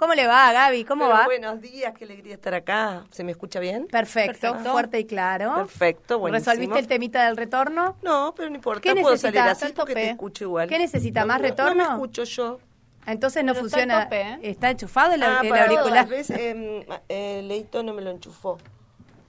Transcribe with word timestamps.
¿Cómo 0.00 0.14
le 0.14 0.28
va, 0.28 0.52
Gaby? 0.52 0.84
¿Cómo 0.84 1.06
Pero 1.06 1.16
va? 1.18 1.24
Buenos 1.24 1.60
días, 1.60 1.92
qué 1.98 2.04
alegría 2.04 2.34
estar 2.34 2.54
acá. 2.54 3.04
¿Se 3.10 3.24
me 3.24 3.32
escucha 3.32 3.58
bien? 3.58 3.88
Perfecto, 3.88 4.40
Perfecto. 4.52 4.70
fuerte 4.70 5.00
y 5.00 5.04
claro. 5.06 5.56
Perfecto, 5.56 6.20
buenísimo. 6.20 6.52
¿Resolviste 6.52 6.78
el 6.78 6.86
temita 6.86 7.26
del 7.26 7.36
retorno? 7.36 7.96
No, 8.02 8.32
pero 8.36 8.48
no 8.48 8.54
importa. 8.54 8.80
¿Qué 8.80 8.92
Puedo 8.94 9.14
necesita? 9.16 9.40
salir 9.40 9.50
así 9.50 9.72
porque 9.72 9.94
te 9.94 10.10
escucho 10.10 10.44
igual. 10.44 10.68
¿Qué 10.68 10.78
necesita, 10.78 11.22
No, 11.22 11.26
más 11.26 11.38
no, 11.40 11.48
retorno? 11.48 11.74
No 11.82 11.88
me 11.88 11.94
escucho 11.94 12.22
yo. 12.22 12.60
Entonces 13.06 13.42
no 13.42 13.54
Pero 13.54 13.62
funciona. 13.64 14.04
tope, 14.04 14.20
¿eh? 14.20 14.38
¿Está 14.42 14.70
enchufado 14.70 15.14
el, 15.14 15.22
ah, 15.24 15.40
el 15.42 15.52
auricular? 15.52 16.04
Tal 16.04 16.06
vez 16.06 16.30
eh, 16.30 16.86
eh, 17.08 17.42
Leito 17.42 17.82
no 17.82 17.92
me 17.92 18.00
lo 18.02 18.10
enchufó. 18.12 18.58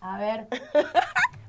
A 0.01 0.17
ver. 0.17 0.47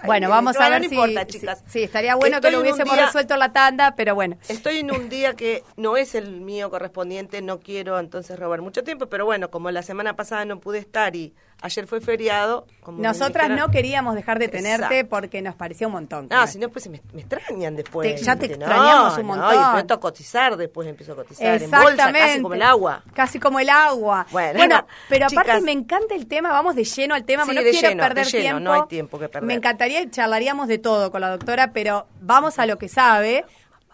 Bueno, 0.03 0.29
no, 0.29 0.35
vamos 0.35 0.57
a 0.57 0.65
no 0.65 0.71
ver 0.71 0.83
no 0.83 0.89
si, 0.89 0.95
importa, 0.95 1.21
si- 1.27 1.39
chicas. 1.41 1.63
Sí, 1.67 1.83
estaría 1.83 2.15
bueno 2.15 2.37
Estoy 2.37 2.51
que 2.51 2.57
lo 2.57 2.63
hubiésemos 2.63 2.95
día- 2.95 3.05
resuelto 3.05 3.37
la 3.37 3.53
tanda, 3.53 3.95
pero 3.97 4.15
bueno. 4.15 4.39
Estoy 4.49 4.79
en 4.79 4.91
un 4.93 5.11
día 5.11 5.35
que 5.35 5.63
no 5.77 5.99
es 5.99 6.15
el 6.15 6.41
mío 6.41 6.71
correspondiente, 6.71 7.43
no 7.43 7.61
quiero 7.61 7.99
entonces 8.01 8.39
robar 8.39 8.63
mucho 8.63 8.83
tiempo, 8.83 9.09
pero 9.09 9.27
bueno, 9.27 9.51
como 9.51 9.71
la 9.71 9.83
semana 9.83 10.17
pasada 10.17 10.47
no 10.47 10.59
pude 10.59 10.79
estar 10.79 11.15
y 11.17 11.35
ayer 11.61 11.87
fue 11.87 12.01
feriado, 12.01 12.67
como 12.81 13.03
Nosotras 13.03 13.51
no 13.51 13.71
queríamos 13.71 14.15
dejar 14.15 14.39
de 14.39 14.49
tenerte 14.49 14.85
Exacto. 15.01 15.11
porque 15.11 15.43
nos 15.43 15.55
parecía 15.55 15.87
un 15.87 15.93
montón. 15.93 16.29
No, 16.31 16.47
si 16.47 16.59
no, 16.59 16.71
pues 16.71 16.89
me, 16.89 17.03
me 17.13 17.21
extrañan 17.21 17.77
después. 17.77 18.15
Te- 18.17 18.23
ya 18.23 18.37
te 18.37 18.47
extrañamos 18.47 19.13
No, 19.17 19.21
un 19.21 19.27
no, 19.27 19.37
montón. 19.37 19.55
y 19.55 19.67
empiezo 19.81 19.95
a 19.95 20.01
cotizar, 20.01 20.57
después 20.57 20.89
empiezo 20.89 21.13
a 21.13 21.17
cotizar. 21.17 21.47
En 21.63 21.71
bolsa, 21.71 21.91
Exactamente. 21.91 22.21
casi 22.27 22.41
como 22.43 22.55
el 22.55 22.63
agua. 22.63 23.03
Casi 23.13 23.39
como 23.39 23.61
el 23.61 23.69
agua. 23.69 24.27
Bueno, 24.31 24.87
pero 25.11 25.27
aparte 25.27 25.61
me 25.61 25.73
encanta 25.73 26.15
el 26.15 26.27
tema, 26.27 26.49
vamos 26.53 26.75
de 26.75 26.85
lleno 26.85 27.15
al 27.15 27.25
tema, 27.25 27.45
Sí, 27.45 27.51
no 27.55 27.61
quiero 27.61 27.79
lleno, 27.91 28.03
perder 28.03 28.27
tiempo. 28.43 28.61
no 28.61 28.73
hay 28.73 28.83
tiempo 28.89 29.19
que 29.19 29.29
perder. 29.29 29.47
Me 29.47 29.55
encantaría 29.55 30.03
y 30.03 30.11
charlaríamos 30.11 30.69
de 30.69 30.79
todo 30.79 31.11
con 31.11 31.21
la 31.21 31.31
doctora, 31.31 31.73
pero 31.73 32.07
vamos 32.21 32.59
a 32.59 32.67
lo 32.67 32.79
que 32.79 32.89
sabe. 32.89 33.45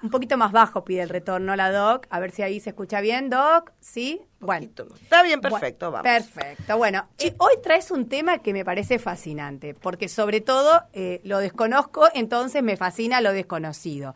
Un 0.03 0.11
poquito 0.11 0.37
más 0.37 0.53
bajo 0.53 0.85
pide 0.85 1.03
el 1.03 1.09
retorno 1.09 1.57
la 1.57 1.73
doc, 1.73 2.07
a 2.11 2.21
ver 2.21 2.31
si 2.31 2.43
ahí 2.43 2.61
se 2.61 2.71
escucha 2.71 3.01
bien, 3.01 3.31
doc. 3.31 3.73
¿Sí? 3.81 4.21
Bueno. 4.41 4.69
Está 5.01 5.23
bien, 5.23 5.41
Bueno, 5.41 5.57
perfecto, 5.57 5.91
vamos. 5.91 6.05
Perfecto. 6.05 6.77
Bueno, 6.77 7.09
eh, 7.19 7.35
hoy 7.39 7.55
traes 7.63 7.91
un 7.91 8.07
tema 8.09 8.39
que 8.39 8.53
me 8.53 8.65
parece 8.65 8.99
fascinante, 8.99 9.75
porque 9.75 10.09
sobre 10.09 10.43
todo 10.43 10.83
eh, 10.93 11.21
lo 11.25 11.39
desconozco, 11.39 12.09
entonces 12.15 12.63
me 12.63 12.77
fascina 12.77 13.23
lo 13.23 13.33
desconocido. 13.33 14.15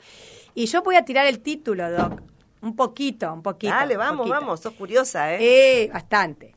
Y 0.54 0.66
yo 0.66 0.82
voy 0.82 0.96
a 0.96 1.04
tirar 1.04 1.26
el 1.26 1.40
título, 1.40 1.90
Doc. 1.90 2.20
Un 2.62 2.76
poquito, 2.76 3.32
un 3.32 3.42
poquito. 3.42 3.72
Dale, 3.72 3.96
vamos, 3.96 4.18
poquito. 4.18 4.34
vamos, 4.34 4.60
sos 4.60 4.74
curiosa, 4.74 5.34
¿eh? 5.34 5.84
Eh, 5.84 5.90
bastante. 5.90 6.54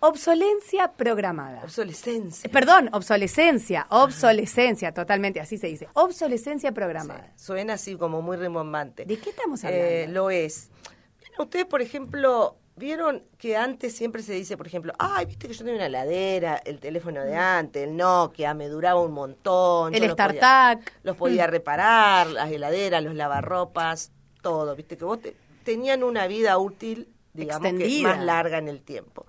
Obsolencia 0.00 0.92
programada. 0.92 1.62
Obsolescencia. 1.64 2.46
Eh, 2.46 2.50
Perdón, 2.50 2.88
obsolescencia, 2.92 3.86
obsolescencia, 3.90 4.92
totalmente, 4.92 5.40
así 5.40 5.58
se 5.58 5.66
dice. 5.66 5.88
Obsolescencia 5.94 6.72
programada. 6.72 7.32
Suena 7.36 7.74
así 7.74 7.96
como 7.96 8.22
muy 8.22 8.36
rimbombante. 8.36 9.04
¿De 9.04 9.18
qué 9.18 9.30
estamos 9.30 9.64
hablando? 9.64 9.86
Eh, 9.86 10.06
lo 10.08 10.30
es. 10.30 10.70
Ustedes, 11.38 11.66
por 11.66 11.82
ejemplo, 11.82 12.56
vieron 12.76 13.24
que 13.38 13.56
antes 13.56 13.94
siempre 13.96 14.22
se 14.22 14.32
dice, 14.32 14.56
por 14.56 14.66
ejemplo, 14.66 14.92
ay, 14.98 15.26
viste 15.26 15.48
que 15.48 15.52
yo 15.54 15.58
tenía 15.60 15.74
una 15.74 15.86
heladera, 15.86 16.56
el 16.64 16.78
teléfono 16.78 17.22
de 17.24 17.34
antes, 17.36 17.82
el 17.84 17.96
Nokia, 17.96 18.54
me 18.54 18.68
duraba 18.68 19.00
un 19.00 19.12
montón. 19.12 19.92
Mm. 19.92 19.94
El 19.96 20.00
yo 20.02 20.06
los 20.08 20.14
StarTAC. 20.14 20.92
Los 21.02 21.16
podía 21.16 21.46
reparar, 21.48 22.28
las 22.28 22.50
heladeras, 22.50 23.02
los 23.02 23.14
lavarropas, 23.14 24.12
todo, 24.42 24.74
viste 24.76 24.96
que 24.96 25.04
vos 25.04 25.20
te- 25.20 25.36
tenían 25.64 26.02
una 26.04 26.26
vida 26.28 26.56
útil, 26.58 27.08
digamos 27.34 27.72
que 27.72 28.00
más 28.02 28.22
larga 28.24 28.58
en 28.58 28.68
el 28.68 28.80
tiempo. 28.80 29.26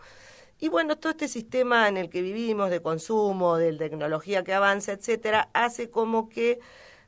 Y 0.60 0.68
bueno, 0.68 0.98
todo 0.98 1.12
este 1.12 1.30
sistema 1.30 1.88
en 1.88 1.96
el 1.96 2.10
que 2.10 2.22
vivimos 2.22 2.70
de 2.70 2.82
consumo, 2.82 3.56
de 3.56 3.72
tecnología 3.74 4.44
que 4.44 4.54
avanza, 4.54 4.92
etcétera, 4.92 5.50
hace 5.54 5.90
como 5.90 6.28
que, 6.28 6.60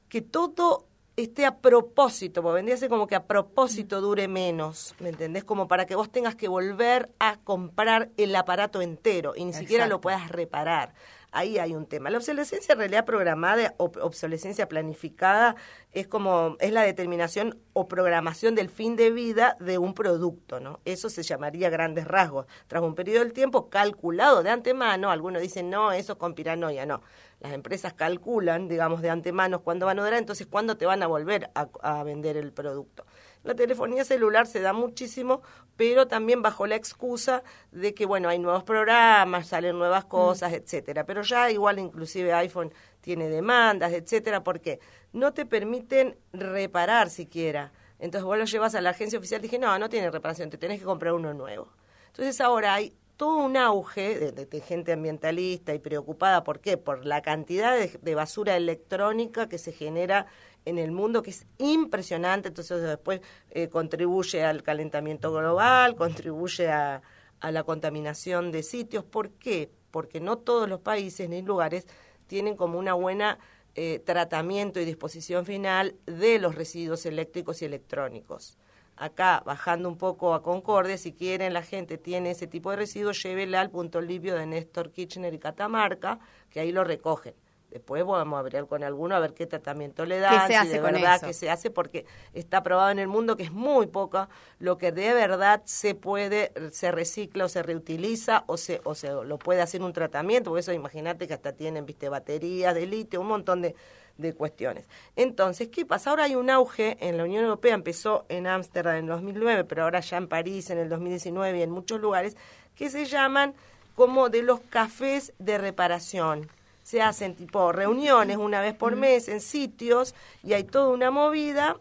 que 0.07 0.21
todo 0.21 0.85
esté 1.17 1.45
a 1.45 1.57
propósito, 1.57 2.41
porque 2.41 2.55
vendría 2.55 2.75
a 2.75 2.79
ser 2.79 2.89
como 2.89 3.07
que 3.07 3.15
a 3.15 3.25
propósito 3.25 3.99
dure 3.99 4.29
menos, 4.29 4.95
¿me 4.99 5.09
entendés? 5.09 5.43
Como 5.43 5.67
para 5.67 5.85
que 5.85 5.95
vos 5.95 6.09
tengas 6.09 6.35
que 6.35 6.47
volver 6.47 7.11
a 7.19 7.37
comprar 7.37 8.09
el 8.15 8.33
aparato 8.35 8.81
entero 8.81 9.33
y 9.35 9.43
ni 9.43 9.53
siquiera 9.53 9.85
lo 9.87 9.99
puedas 9.99 10.29
reparar. 10.29 10.93
Ahí 11.33 11.57
hay 11.57 11.73
un 11.75 11.85
tema. 11.85 12.09
La 12.09 12.17
obsolescencia 12.17 12.73
en 12.73 12.79
realidad 12.79 13.05
programada 13.05 13.73
o 13.77 13.85
obsolescencia 14.01 14.67
planificada 14.67 15.55
es 15.93 16.05
como 16.07 16.57
es 16.59 16.73
la 16.73 16.81
determinación 16.81 17.57
o 17.71 17.87
programación 17.87 18.53
del 18.53 18.69
fin 18.69 18.97
de 18.97 19.11
vida 19.11 19.55
de 19.61 19.77
un 19.77 19.93
producto, 19.93 20.59
¿no? 20.59 20.81
Eso 20.83 21.09
se 21.09 21.23
llamaría 21.23 21.69
grandes 21.69 22.05
rasgos. 22.05 22.47
Tras 22.67 22.83
un 22.83 22.95
periodo 22.95 23.19
del 23.19 23.31
tiempo 23.31 23.69
calculado 23.69 24.43
de 24.43 24.49
antemano, 24.49 25.09
algunos 25.09 25.41
dicen, 25.41 25.69
no, 25.69 25.93
eso 25.93 26.17
con 26.17 26.33
piranoia, 26.33 26.85
no. 26.85 27.01
Las 27.39 27.53
empresas 27.53 27.93
calculan, 27.93 28.67
digamos, 28.67 29.01
de 29.01 29.09
antemano 29.09 29.63
cuándo 29.63 29.85
van 29.85 29.99
a 29.99 30.03
durar, 30.03 30.19
entonces 30.19 30.47
cuándo 30.47 30.75
te 30.75 30.85
van 30.85 31.01
a 31.01 31.07
volver 31.07 31.49
a, 31.55 31.69
a 31.81 32.03
vender 32.03 32.35
el 32.35 32.51
producto. 32.51 33.05
La 33.43 33.55
telefonía 33.55 34.05
celular 34.05 34.45
se 34.45 34.61
da 34.61 34.71
muchísimo, 34.71 35.41
pero 35.75 36.07
también 36.07 36.41
bajo 36.41 36.67
la 36.67 36.75
excusa 36.75 37.43
de 37.71 37.93
que, 37.93 38.05
bueno, 38.05 38.29
hay 38.29 38.37
nuevos 38.37 38.63
programas, 38.63 39.47
salen 39.47 39.79
nuevas 39.79 40.05
cosas, 40.05 40.53
etcétera. 40.53 41.05
Pero 41.05 41.23
ya 41.23 41.49
igual 41.49 41.79
inclusive 41.79 42.33
iPhone 42.33 42.71
tiene 43.01 43.29
demandas, 43.29 43.93
etcétera, 43.93 44.43
porque 44.43 44.79
no 45.11 45.33
te 45.33 45.45
permiten 45.45 46.17
reparar 46.33 47.09
siquiera. 47.09 47.71
Entonces 47.97 48.25
vos 48.25 48.37
lo 48.37 48.45
llevas 48.45 48.75
a 48.75 48.81
la 48.81 48.91
agencia 48.91 49.17
oficial 49.17 49.39
y 49.39 49.43
dije, 49.43 49.59
no, 49.59 49.77
no 49.79 49.89
tiene 49.89 50.11
reparación, 50.11 50.49
te 50.49 50.57
tenés 50.57 50.79
que 50.79 50.85
comprar 50.85 51.13
uno 51.13 51.33
nuevo. 51.33 51.73
Entonces 52.07 52.39
ahora 52.41 52.75
hay 52.75 52.95
todo 53.21 53.35
un 53.35 53.55
auge 53.55 54.31
de, 54.31 54.61
gente 54.61 54.93
ambientalista 54.93 55.75
y 55.75 55.77
preocupada, 55.77 56.43
¿por 56.43 56.59
qué? 56.59 56.77
Por 56.77 57.05
la 57.05 57.21
cantidad 57.21 57.77
de, 57.77 58.15
basura 58.15 58.57
electrónica 58.57 59.47
que 59.47 59.59
se 59.59 59.71
genera 59.71 60.25
en 60.65 60.79
el 60.79 60.89
mundo, 60.89 61.21
que 61.21 61.29
es 61.29 61.45
impresionante, 61.59 62.47
entonces 62.47 62.81
después 62.81 63.21
eh, 63.51 63.69
contribuye 63.69 64.43
al 64.43 64.63
calentamiento 64.63 65.31
global, 65.31 65.95
contribuye 65.95 66.71
a, 66.71 67.03
a 67.39 67.51
la 67.51 67.63
contaminación 67.63 68.51
de 68.51 68.63
sitios. 68.63 69.03
¿Por 69.03 69.29
qué? 69.33 69.69
Porque 69.91 70.19
no 70.19 70.39
todos 70.39 70.67
los 70.67 70.79
países 70.79 71.29
ni 71.29 71.43
lugares 71.43 71.85
tienen 72.25 72.55
como 72.55 72.79
una 72.79 72.95
buena 72.95 73.37
eh, 73.75 74.01
tratamiento 74.03 74.79
y 74.79 74.85
disposición 74.85 75.45
final 75.45 75.93
de 76.07 76.39
los 76.39 76.55
residuos 76.55 77.05
eléctricos 77.05 77.61
y 77.61 77.65
electrónicos. 77.65 78.57
Acá, 79.01 79.41
bajando 79.43 79.89
un 79.89 79.97
poco 79.97 80.35
a 80.35 80.43
Concordia, 80.43 80.95
si 80.95 81.11
quieren, 81.11 81.53
la 81.53 81.63
gente 81.63 81.97
tiene 81.97 82.29
ese 82.29 82.45
tipo 82.45 82.69
de 82.69 82.75
residuos, 82.75 83.23
llévela 83.23 83.59
al 83.59 83.71
punto 83.71 83.99
limpio 83.99 84.35
de 84.35 84.45
Néstor 84.45 84.91
Kirchner 84.91 85.33
y 85.33 85.39
Catamarca, 85.39 86.19
que 86.51 86.59
ahí 86.59 86.71
lo 86.71 86.83
recogen. 86.83 87.33
Después 87.71 88.05
vamos 88.05 88.37
a 88.37 88.41
hablar 88.41 88.67
con 88.67 88.83
alguno 88.83 89.15
a 89.15 89.19
ver 89.19 89.33
qué 89.33 89.47
tratamiento 89.47 90.05
le 90.05 90.19
dan, 90.19 90.45
se 90.45 90.53
si 90.53 90.53
hace 90.53 90.73
de 90.73 90.81
con 90.81 90.91
verdad 90.91 91.15
eso? 91.15 91.25
que 91.25 91.33
se 91.33 91.49
hace, 91.49 91.71
porque 91.71 92.05
está 92.33 92.61
probado 92.61 92.91
en 92.91 92.99
el 92.99 93.07
mundo 93.07 93.35
que 93.37 93.43
es 93.43 93.51
muy 93.51 93.87
poca 93.87 94.29
lo 94.59 94.77
que 94.77 94.91
de 94.91 95.15
verdad 95.15 95.63
se 95.65 95.95
puede, 95.95 96.51
se 96.71 96.91
recicla 96.91 97.45
o 97.45 97.49
se 97.49 97.63
reutiliza 97.63 98.43
o 98.45 98.57
se, 98.57 98.81
o 98.83 98.93
se 98.93 99.09
lo 99.09 99.39
puede 99.39 99.61
hacer 99.63 99.81
un 99.81 99.93
tratamiento, 99.93 100.51
por 100.51 100.59
eso 100.59 100.73
imagínate 100.73 101.27
que 101.27 101.33
hasta 101.33 101.53
tienen, 101.53 101.87
viste, 101.87 102.07
baterías 102.07 102.75
de 102.75 102.85
litio, 102.85 103.19
un 103.19 103.27
montón 103.29 103.63
de, 103.63 103.73
de 104.17 104.33
cuestiones. 104.33 104.85
Entonces, 105.15 105.69
¿qué 105.69 105.85
pasa? 105.85 106.09
Ahora 106.09 106.25
hay 106.25 106.35
un 106.35 106.49
auge 106.49 106.97
en 106.99 107.17
la 107.17 107.23
Unión 107.23 107.43
Europea, 107.43 107.73
empezó 107.73 108.25
en 108.29 108.47
Ámsterdam 108.47 108.95
en 108.95 109.07
2009, 109.07 109.63
pero 109.65 109.83
ahora 109.83 109.99
ya 109.99 110.17
en 110.17 110.27
París 110.27 110.69
en 110.69 110.77
el 110.77 110.89
2019 110.89 111.59
y 111.59 111.61
en 111.61 111.71
muchos 111.71 111.99
lugares, 111.99 112.37
que 112.75 112.89
se 112.89 113.05
llaman 113.05 113.53
como 113.95 114.29
de 114.29 114.43
los 114.43 114.59
cafés 114.61 115.33
de 115.39 115.57
reparación. 115.57 116.49
Se 116.83 117.01
hacen 117.01 117.35
tipo 117.35 117.71
reuniones 117.71 118.37
una 118.37 118.61
vez 118.61 118.73
por 118.73 118.95
mes 118.95 119.27
en 119.27 119.41
sitios 119.41 120.15
y 120.43 120.53
hay 120.53 120.63
toda 120.63 120.89
una 120.89 121.11
movida 121.11 121.77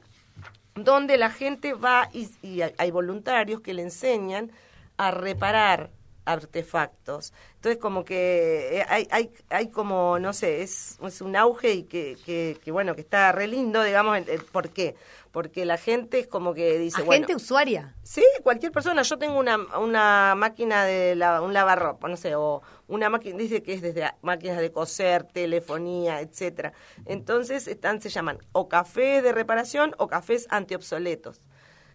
donde 0.75 1.17
la 1.17 1.31
gente 1.31 1.73
va 1.73 2.09
y, 2.13 2.29
y 2.43 2.63
hay, 2.63 2.75
hay 2.79 2.91
voluntarios 2.91 3.61
que 3.61 3.75
le 3.75 3.83
enseñan 3.83 4.51
a 4.97 5.11
reparar 5.11 5.91
artefactos. 6.25 7.33
Entonces 7.57 7.79
como 7.81 8.05
que 8.05 8.79
eh, 8.79 8.87
hay, 8.89 9.07
hay, 9.11 9.31
hay 9.51 9.69
como, 9.69 10.19
no 10.19 10.33
sé, 10.33 10.63
es, 10.63 10.99
es 11.05 11.21
un 11.21 11.37
auge 11.37 11.73
y 11.73 11.83
que, 11.85 12.17
que, 12.25 12.59
que, 12.63 12.73
bueno, 12.73 12.95
que 12.95 13.01
está 13.03 13.33
re 13.33 13.47
lindo, 13.47 13.83
digamos, 13.83 14.19
¿por 14.53 14.71
qué? 14.71 14.97
Porque 15.33 15.65
la 15.65 15.77
gente 15.77 16.19
es 16.19 16.27
como 16.27 16.55
que 16.55 16.79
dice, 16.79 17.03
bueno, 17.03 17.25
Agente 17.25 17.37
usuaria. 17.37 17.95
Sí, 18.03 18.25
cualquier 18.43 18.73
persona. 18.73 19.03
Yo 19.03 19.17
tengo 19.17 19.39
una, 19.39 19.59
una 19.79 20.35
máquina 20.37 20.85
de 20.85 21.15
la, 21.15 21.41
un 21.41 21.53
lavarropa, 21.53 22.09
no 22.09 22.17
sé, 22.17 22.35
o 22.35 22.63
una 22.89 23.09
máquina, 23.11 23.37
dice 23.37 23.63
que 23.63 23.75
es 23.75 23.83
desde 23.83 24.11
máquinas 24.23 24.59
de 24.59 24.73
coser, 24.73 25.23
telefonía, 25.25 26.21
etcétera. 26.21 26.73
Entonces 27.07 27.69
están, 27.69 28.01
se 28.01 28.09
llaman 28.09 28.39
o 28.53 28.69
cafés 28.69 29.23
de 29.23 29.33
reparación 29.33 29.95
o 29.99 30.09
cafés 30.09 30.47
antiobsoletos. 30.51 31.41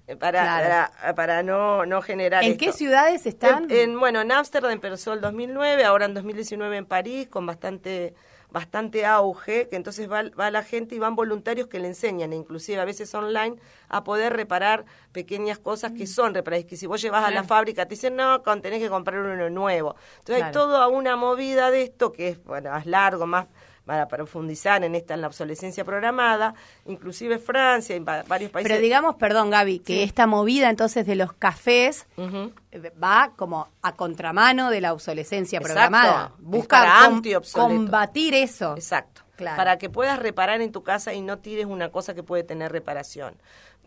Eh, 0.07 0.15
Para, 0.15 0.41
Claro. 0.43 0.91
para, 1.01 1.15
para 1.15 1.43
no, 1.43 1.85
no 1.85 2.01
generar 2.01 2.43
¿En 2.43 2.51
esto. 2.53 2.65
qué 2.65 2.71
ciudades 2.71 3.25
están? 3.25 3.65
En, 3.71 3.91
en- 3.91 3.99
bueno, 3.99 4.21
en 4.21 4.31
Ámsterdam 4.31 4.71
empezó 4.71 5.13
el 5.13 5.21
2009, 5.21 5.83
ahora 5.83 6.05
en 6.05 6.13
2019 6.13 6.77
en 6.77 6.85
París, 6.85 7.27
con 7.27 7.45
bastante 7.45 8.13
bastante 8.47 9.05
auge, 9.05 9.67
que 9.67 9.75
entonces 9.75 10.09
va, 10.09 10.23
va 10.39 10.49
la 10.49 10.63
gente 10.63 10.95
y 10.95 10.99
van 10.99 11.13
voluntarios 11.15 11.67
que 11.67 11.77
le 11.79 11.87
enseñan, 11.89 12.31
e 12.31 12.37
inclusive 12.37 12.79
a 12.79 12.85
veces 12.85 13.13
online, 13.13 13.57
a 13.89 14.05
poder 14.05 14.31
reparar 14.31 14.85
pequeñas 15.11 15.59
cosas 15.59 15.91
que 15.91 16.07
son 16.07 16.33
reparables, 16.33 16.65
que 16.65 16.77
si 16.77 16.85
vos 16.87 17.01
llevas 17.01 17.25
a 17.25 17.31
la 17.31 17.43
fábrica 17.43 17.85
te 17.85 17.95
dicen, 17.95 18.15
no, 18.15 18.41
tenés 18.61 18.79
que 18.81 18.87
comprar 18.89 19.19
uno 19.19 19.49
nuevo. 19.49 19.95
Entonces 20.19 20.35
hay 20.35 20.51
Claro. 20.51 20.67
toda 20.67 20.87
una 20.87 21.17
movida 21.17 21.69
de 21.69 21.81
esto 21.81 22.13
que 22.13 22.29
es, 22.29 22.43
bueno, 22.45 22.69
más 22.71 22.85
largo, 22.85 23.25
más 23.27 23.47
para 23.85 24.07
profundizar 24.07 24.83
en 24.83 24.95
esta 24.95 25.13
en 25.13 25.21
la 25.21 25.27
obsolescencia 25.27 25.85
programada, 25.85 26.55
inclusive 26.85 27.37
Francia 27.39 27.95
y 27.95 27.99
varios 27.99 28.51
países. 28.51 28.69
Pero 28.69 28.81
digamos, 28.81 29.15
perdón 29.15 29.49
Gaby, 29.49 29.79
que 29.79 30.03
esta 30.03 30.27
movida 30.27 30.69
entonces 30.69 31.05
de 31.05 31.15
los 31.15 31.33
cafés 31.33 32.07
eh, 32.17 32.91
va 33.01 33.31
como 33.35 33.69
a 33.81 33.95
contramano 33.95 34.69
de 34.69 34.81
la 34.81 34.93
obsolescencia 34.93 35.61
programada. 35.61 36.33
Busca 36.39 37.09
combatir 37.53 38.33
eso. 38.33 38.75
Exacto. 38.75 39.24
Para 39.37 39.77
que 39.77 39.89
puedas 39.89 40.19
reparar 40.19 40.61
en 40.61 40.71
tu 40.71 40.83
casa 40.83 41.13
y 41.13 41.21
no 41.21 41.39
tires 41.39 41.65
una 41.65 41.91
cosa 41.91 42.13
que 42.13 42.23
puede 42.23 42.43
tener 42.43 42.71
reparación. 42.71 43.35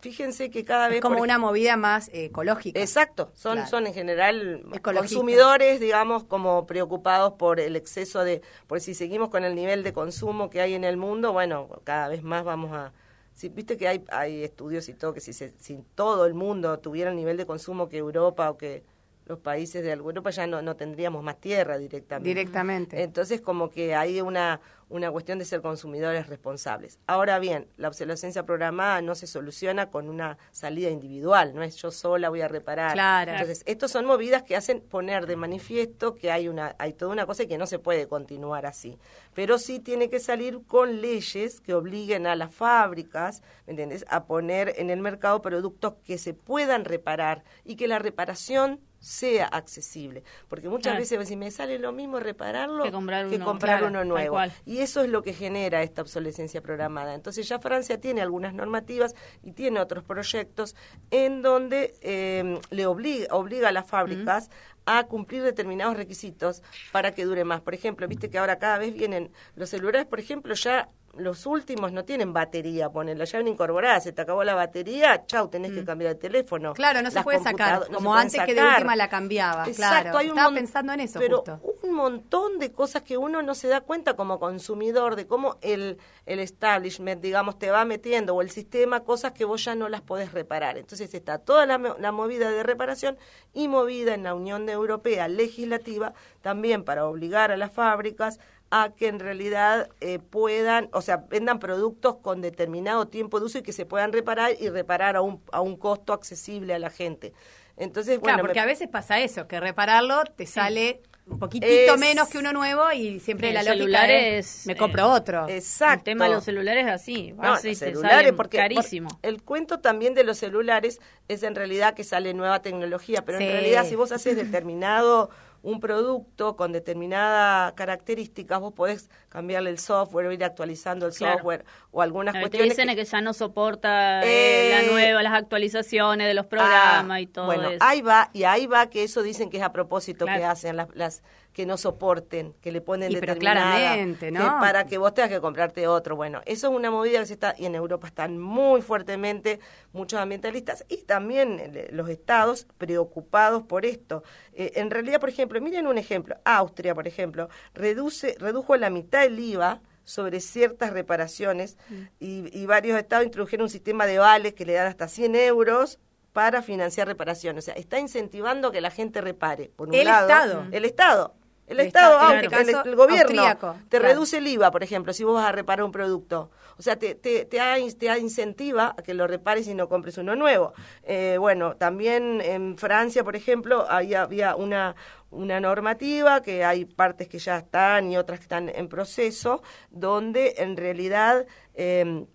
Fíjense 0.01 0.49
que 0.49 0.63
cada 0.63 0.87
vez... 0.87 0.97
Es 0.97 1.01
como 1.01 1.21
una 1.21 1.37
movida 1.37 1.75
más 1.75 2.09
ecológica. 2.13 2.79
Exacto, 2.79 3.31
son, 3.33 3.67
son 3.67 3.87
en 3.87 3.93
general 3.93 4.63
consumidores, 4.81 5.79
digamos, 5.79 6.23
como 6.23 6.65
preocupados 6.65 7.33
por 7.33 7.59
el 7.59 7.75
exceso 7.75 8.23
de... 8.23 8.41
Por 8.67 8.79
si 8.79 8.93
seguimos 8.93 9.29
con 9.29 9.43
el 9.43 9.55
nivel 9.55 9.83
de 9.83 9.91
consumo 9.91 10.49
que 10.49 10.61
hay 10.61 10.73
en 10.73 10.83
el 10.83 10.95
mundo, 10.97 11.33
bueno, 11.33 11.67
cada 11.83 12.07
vez 12.07 12.23
más 12.23 12.43
vamos 12.43 12.71
a... 12.71 12.93
Si, 13.33 13.49
Viste 13.49 13.77
que 13.77 13.87
hay, 13.87 14.03
hay 14.09 14.43
estudios 14.43 14.87
y 14.89 14.93
todo, 14.93 15.13
que 15.13 15.21
si, 15.21 15.33
si 15.33 15.83
todo 15.95 16.25
el 16.25 16.33
mundo 16.33 16.79
tuviera 16.79 17.09
el 17.09 17.15
nivel 17.15 17.37
de 17.37 17.45
consumo 17.45 17.89
que 17.89 17.97
Europa 17.97 18.49
o 18.49 18.57
que 18.57 18.83
los 19.29 19.39
países 19.39 19.83
de 19.83 19.91
Europa 19.91 20.31
ya 20.31 20.47
no, 20.47 20.63
no 20.63 20.75
tendríamos 20.75 21.23
más 21.23 21.39
tierra 21.39 21.77
directamente. 21.77 22.27
Directamente. 22.27 23.03
Entonces, 23.03 23.41
como 23.41 23.69
que 23.69 23.93
hay 23.93 24.21
una, 24.21 24.59
una 24.89 25.11
cuestión 25.11 25.37
de 25.37 25.45
ser 25.45 25.61
consumidores 25.61 26.25
responsables. 26.27 26.97
Ahora 27.05 27.37
bien, 27.37 27.67
la 27.77 27.89
obsolescencia 27.89 28.43
programada 28.43 29.03
no 29.03 29.13
se 29.13 29.27
soluciona 29.27 29.91
con 29.91 30.09
una 30.09 30.39
salida 30.49 30.89
individual, 30.89 31.53
no 31.53 31.61
es 31.61 31.75
yo 31.75 31.91
sola 31.91 32.29
voy 32.29 32.41
a 32.41 32.47
reparar. 32.47 32.93
Claro. 32.93 33.33
Entonces, 33.33 33.61
estos 33.67 33.91
son 33.91 34.05
movidas 34.05 34.41
que 34.41 34.55
hacen 34.55 34.81
poner 34.81 35.27
de 35.27 35.35
manifiesto 35.35 36.15
que 36.15 36.31
hay 36.31 36.47
una 36.47 36.75
hay 36.79 36.93
toda 36.93 37.11
una 37.11 37.27
cosa 37.27 37.43
y 37.43 37.47
que 37.47 37.59
no 37.59 37.67
se 37.67 37.77
puede 37.77 38.07
continuar 38.07 38.65
así. 38.65 38.97
Pero 39.35 39.59
sí 39.59 39.79
tiene 39.79 40.09
que 40.09 40.19
salir 40.19 40.61
con 40.65 41.01
leyes 41.01 41.61
que 41.61 41.75
obliguen 41.75 42.25
a 42.25 42.35
las 42.35 42.53
fábricas, 42.53 43.43
¿me 43.67 43.73
entiendes?, 43.73 44.05
a 44.09 44.25
poner 44.25 44.73
en 44.77 44.89
el 44.89 45.01
mercado 45.01 45.43
productos 45.43 45.93
que 46.03 46.17
se 46.17 46.33
puedan 46.33 46.83
reparar 46.83 47.43
y 47.63 47.75
que 47.75 47.87
la 47.87 47.99
reparación 47.99 48.79
sea 48.99 49.45
accesible. 49.45 50.23
Porque 50.47 50.69
muchas 50.69 50.97
veces 50.97 51.27
si 51.27 51.35
me 51.35 51.51
sale 51.51 51.79
lo 51.79 51.91
mismo 51.91 52.19
repararlo 52.19 52.83
que 52.83 52.91
comprar 53.39 53.83
uno, 53.83 54.03
nuevo. 54.03 54.37
Y 54.65 54.79
eso 54.79 55.03
es 55.03 55.09
lo 55.09 55.23
que 55.23 55.33
genera 55.33 55.81
esta 55.83 56.01
obsolescencia 56.01 56.61
programada. 56.61 57.13
Entonces 57.13 57.47
ya 57.47 57.59
Francia 57.59 57.99
tiene 57.99 58.21
algunas 58.21 58.53
normativas 58.53 59.15
y 59.43 59.53
tiene 59.53 59.79
otros 59.79 60.03
proyectos 60.03 60.75
en 61.11 61.41
donde 61.41 61.95
eh, 62.01 62.59
le 62.69 62.85
obliga, 62.85 63.33
obliga 63.33 63.69
a 63.69 63.71
las 63.71 63.87
fábricas 63.87 64.49
a 64.85 65.03
cumplir 65.05 65.43
determinados 65.43 65.95
requisitos 65.95 66.63
para 66.91 67.13
que 67.13 67.25
dure 67.25 67.43
más. 67.43 67.61
Por 67.61 67.73
ejemplo, 67.73 68.07
viste 68.07 68.29
que 68.29 68.39
ahora 68.39 68.59
cada 68.59 68.79
vez 68.79 68.93
vienen 68.93 69.31
los 69.55 69.69
celulares, 69.69 70.07
por 70.07 70.19
ejemplo, 70.19 70.53
ya 70.55 70.89
los 71.19 71.45
últimos 71.45 71.91
no 71.91 72.05
tienen 72.05 72.33
batería, 72.33 72.89
ponen 72.89 73.17
la 73.17 73.25
llave 73.25 73.49
incorporada, 73.49 73.99
se 73.99 74.11
te 74.11 74.21
acabó 74.21 74.43
la 74.43 74.55
batería, 74.55 75.25
chau, 75.25 75.49
tenés 75.49 75.71
que 75.71 75.81
mm. 75.81 75.85
cambiar 75.85 76.11
el 76.11 76.17
teléfono. 76.17 76.73
Claro, 76.73 77.01
no 77.01 77.11
se 77.11 77.21
puede 77.21 77.39
sacar, 77.39 77.87
como 77.93 78.13
antes 78.15 78.41
que 78.43 78.53
de 78.53 78.63
última 78.63 78.95
la 78.95 79.09
cambiaba. 79.09 79.67
Exacto, 79.67 80.11
claro. 80.11 80.27
Estaba 80.27 80.53
pensando 80.53 80.93
en 80.93 80.99
eso 81.01 81.19
pero 81.19 81.43
un 81.83 81.93
montón 81.93 82.59
de 82.59 82.71
cosas 82.71 83.03
que 83.03 83.17
uno 83.17 83.41
no 83.41 83.55
se 83.55 83.67
da 83.67 83.81
cuenta 83.81 84.15
como 84.15 84.39
consumidor, 84.39 85.15
de 85.15 85.27
cómo 85.27 85.57
el, 85.61 85.97
el 86.25 86.39
establishment, 86.39 87.21
digamos, 87.21 87.57
te 87.59 87.71
va 87.71 87.85
metiendo, 87.85 88.35
o 88.35 88.41
el 88.41 88.49
sistema, 88.49 89.01
cosas 89.01 89.33
que 89.33 89.45
vos 89.45 89.63
ya 89.63 89.75
no 89.75 89.89
las 89.89 90.01
podés 90.01 90.31
reparar. 90.31 90.77
Entonces 90.77 91.13
está 91.13 91.39
toda 91.39 91.65
la, 91.65 91.77
la 91.77 92.11
movida 92.11 92.51
de 92.51 92.63
reparación 92.63 93.17
y 93.53 93.67
movida 93.67 94.13
en 94.13 94.23
la 94.23 94.33
Unión 94.33 94.69
Europea 94.69 95.27
legislativa 95.27 96.13
también 96.41 96.83
para 96.83 97.05
obligar 97.05 97.51
a 97.51 97.57
las 97.57 97.71
fábricas 97.71 98.39
a 98.71 98.91
que 98.95 99.07
en 99.07 99.19
realidad 99.19 99.89
eh, 99.99 100.19
puedan, 100.19 100.89
o 100.93 101.01
sea, 101.01 101.25
vendan 101.29 101.59
productos 101.59 102.17
con 102.17 102.41
determinado 102.41 103.07
tiempo 103.07 103.39
de 103.39 103.45
uso 103.47 103.57
y 103.59 103.61
que 103.61 103.73
se 103.73 103.85
puedan 103.85 104.13
reparar 104.13 104.53
y 104.59 104.69
reparar 104.69 105.15
a 105.15 105.21
un, 105.21 105.41
a 105.51 105.61
un 105.61 105.75
costo 105.75 106.13
accesible 106.13 106.73
a 106.73 106.79
la 106.79 106.89
gente. 106.89 107.33
Entonces, 107.77 108.19
claro, 108.19 108.41
porque 108.41 108.59
a 108.59 108.65
veces 108.65 108.87
pasa 108.89 109.19
eso, 109.19 109.47
que 109.47 109.59
repararlo 109.59 110.23
te 110.35 110.45
sale 110.45 111.01
un 111.29 111.39
poquitito 111.39 111.97
menos 111.97 112.27
que 112.27 112.37
uno 112.37 112.51
nuevo 112.51 112.91
y 112.91 113.19
siempre 113.19 113.53
la 113.53 113.63
lógica 113.63 114.07
es, 114.07 114.65
me 114.65 114.75
compro 114.75 115.03
eh, 115.03 115.17
otro. 115.17 115.47
Exacto. 115.47 115.99
El 115.99 116.03
tema 116.03 116.25
de 116.25 116.31
los 116.31 116.43
celulares 116.43 116.85
es 116.87 116.91
así, 116.91 117.33
no, 117.33 117.55
celulares 117.57 118.33
porque 118.33 118.57
carísimo. 118.57 119.09
el 119.21 119.41
cuento 119.43 119.79
también 119.79 120.13
de 120.13 120.23
los 120.23 120.37
celulares 120.37 120.99
es 121.27 121.43
en 121.43 121.55
realidad 121.55 121.93
que 121.93 122.03
sale 122.03 122.33
nueva 122.33 122.61
tecnología, 122.61 123.23
pero 123.25 123.39
en 123.39 123.51
realidad 123.51 123.85
si 123.85 123.95
vos 123.95 124.11
haces 124.11 124.35
determinado 124.35 125.29
un 125.61 125.79
producto 125.79 126.55
con 126.55 126.71
determinadas 126.71 127.73
características, 127.73 128.59
vos 128.59 128.73
podés 128.73 129.09
cambiarle 129.29 129.69
el 129.69 129.79
software 129.79 130.27
o 130.27 130.31
ir 130.31 130.43
actualizando 130.43 131.05
el 131.05 131.13
software 131.13 131.65
o 131.91 132.01
algunas 132.01 132.33
cuestiones. 132.33 132.75
Que 132.75 132.81
dicen 132.81 132.89
que... 132.89 132.95
que 132.95 133.05
ya 133.05 133.21
no 133.21 133.33
soporta 133.33 134.21
eh, 134.23 134.83
la 134.85 134.91
nueva, 134.91 135.23
las 135.23 135.33
actualizaciones 135.33 136.27
de 136.27 136.33
los 136.33 136.45
programas 136.45 137.09
ah, 137.09 137.21
y 137.21 137.27
todo 137.27 137.45
bueno, 137.45 137.69
ahí 137.79 138.01
va, 138.01 138.29
y 138.33 138.43
ahí 138.43 138.67
va 138.67 138.89
que 138.89 139.03
eso 139.03 139.21
dicen 139.21 139.49
que 139.49 139.57
es 139.57 139.63
a 139.63 139.71
propósito 139.71 140.25
que 140.25 140.43
hacen 140.43 140.75
las, 140.75 140.87
las 140.95 141.23
que 141.59 141.65
no 141.65 141.75
soporten, 141.75 142.53
que 142.61 142.71
le 142.71 142.79
ponen 142.79 143.11
y 143.11 143.17
pero 143.17 143.35
claramente, 143.35 144.31
¿no? 144.31 144.45
para 144.61 144.85
que 144.85 144.97
vos 144.97 145.13
tengas 145.13 145.29
que 145.29 145.41
comprarte 145.41 145.89
otro. 145.89 146.15
Bueno, 146.15 146.41
eso 146.45 146.69
es 146.69 146.73
una 146.73 146.89
movida 146.89 147.19
que 147.19 147.25
se 147.25 147.33
está, 147.33 147.53
y 147.57 147.65
en 147.65 147.75
Europa 147.75 148.07
están 148.07 148.37
muy 148.37 148.81
fuertemente 148.81 149.59
muchos 149.91 150.21
ambientalistas 150.21 150.85
y 150.87 151.03
también 151.03 151.59
eh, 151.59 151.89
los 151.91 152.07
estados 152.07 152.65
preocupados 152.77 153.63
por 153.63 153.85
esto. 153.85 154.23
Eh, 154.53 154.71
en 154.75 154.89
realidad, 154.89 155.19
por 155.19 155.27
ejemplo, 155.27 155.59
miren 155.59 155.85
un 155.85 155.97
ejemplo, 155.97 156.37
Austria, 156.45 156.95
por 156.95 157.09
ejemplo, 157.09 157.49
reduce, 157.73 158.37
redujo 158.39 158.77
la 158.77 158.89
mitad 158.89 159.25
el 159.25 159.37
IVA 159.37 159.81
sobre 160.05 160.39
ciertas 160.39 160.93
reparaciones 160.93 161.75
mm. 161.89 161.95
y, 162.21 162.57
y, 162.57 162.65
varios 162.67 162.97
estados 162.97 163.25
introdujeron 163.25 163.63
un 163.63 163.69
sistema 163.69 164.05
de 164.05 164.17
vales 164.17 164.53
que 164.53 164.65
le 164.65 164.71
dan 164.71 164.87
hasta 164.87 165.09
100 165.09 165.35
euros 165.35 165.99
para 166.31 166.61
financiar 166.61 167.07
reparaciones. 167.07 167.63
O 167.63 167.65
sea, 167.65 167.73
está 167.73 167.99
incentivando 167.99 168.71
que 168.71 168.79
la 168.79 168.91
gente 168.91 169.19
repare. 169.19 169.71
Por 169.75 169.89
un 169.89 169.95
el 169.95 170.05
lado, 170.05 170.29
Estado. 170.29 170.67
El 170.71 170.85
Estado. 170.85 171.35
El, 171.69 171.79
Estado, 171.81 172.19
este 172.33 172.71
el, 172.89 172.95
gobierno 172.95 173.77
te 173.89 173.99
reduce 173.99 174.39
el 174.39 174.47
IVA, 174.47 174.71
por 174.71 174.81
ejemplo, 174.81 175.13
si 175.13 175.23
vos 175.23 175.35
vas 175.35 175.47
a 175.47 175.51
reparar 175.51 175.85
un 175.85 175.91
producto. 175.91 176.49
O 176.77 176.81
sea, 176.81 176.97
te, 176.97 177.13
te, 177.13 177.45
te, 177.45 177.59
te 177.93 178.19
incentiva 178.19 178.95
a 178.97 179.03
que 179.03 179.13
lo 179.13 179.27
repares 179.27 179.67
y 179.67 179.75
no 179.75 179.87
compres 179.87 180.17
uno 180.17 180.35
nuevo. 180.35 180.73
Eh, 181.03 181.37
bueno, 181.39 181.75
también 181.75 182.41
en 182.41 182.75
Francia, 182.75 183.23
por 183.23 183.35
ejemplo, 183.35 183.85
ahí 183.87 184.15
había 184.15 184.55
una, 184.55 184.95
una 185.29 185.59
normativa, 185.59 186.41
que 186.41 186.65
hay 186.65 186.85
partes 186.85 187.27
que 187.27 187.37
ya 187.37 187.57
están 187.59 188.11
y 188.11 188.17
otras 188.17 188.39
que 188.39 188.43
están 188.43 188.69
en 188.69 188.89
proceso, 188.89 189.61
donde 189.91 190.55
en 190.57 190.75
realidad... 190.75 191.45
Eh, 191.75 192.25